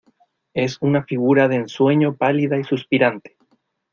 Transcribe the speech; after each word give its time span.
es 0.55 0.79
una 0.81 1.03
figura 1.03 1.47
de 1.47 1.57
ensueño 1.57 2.15
pálida 2.15 2.57
y 2.57 2.63
suspirante 2.63 3.37